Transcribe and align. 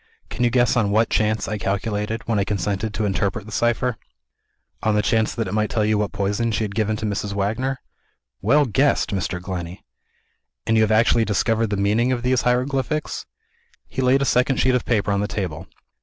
Can 0.31 0.43
you 0.43 0.49
guess 0.49 0.75
on 0.75 0.89
what 0.89 1.11
chance 1.11 1.47
I 1.47 1.59
calculated, 1.59 2.27
when 2.27 2.39
I 2.39 2.43
consented 2.43 2.91
to 2.95 3.05
interpret 3.05 3.45
the 3.45 3.51
cipher?" 3.51 3.97
"On 4.81 4.95
the 4.95 5.03
chance 5.03 5.35
that 5.35 5.47
it 5.47 5.53
might 5.53 5.69
tell 5.69 5.85
you 5.85 5.99
what 5.99 6.11
poison 6.11 6.51
she 6.51 6.63
had 6.63 6.73
given 6.73 6.95
to 6.95 7.05
Mrs. 7.05 7.33
Wagner?" 7.33 7.79
"Well 8.41 8.65
guessed, 8.65 9.11
Mr. 9.11 9.39
Glenney!" 9.39 9.85
"And 10.65 10.75
you 10.75 10.81
have 10.81 10.91
actually 10.91 11.23
discovered 11.25 11.67
the 11.67 11.77
meaning 11.77 12.11
of 12.11 12.23
these 12.23 12.41
hieroglyphics?" 12.41 13.27
He 13.87 14.01
laid 14.01 14.23
a 14.23 14.25
second 14.25 14.55
sheet 14.57 14.73
of 14.73 14.85
paper 14.85 15.11
on 15.11 15.19
the 15.19 15.27
table. 15.27 15.67